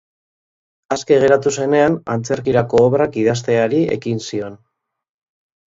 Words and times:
Aske 0.95 1.17
geratu 1.23 1.53
zenean 1.57 1.99
antzerkirako 2.15 2.81
obrak 2.89 3.21
idazteari 3.27 3.85
ekin 3.99 4.25
zion. 4.29 4.61